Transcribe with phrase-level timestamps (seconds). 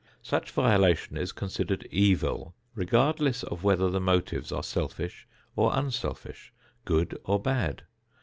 [0.23, 6.51] Such violation is considered evil regardless of whether the motives are selfish or unselfish,
[6.85, 7.83] good or bad.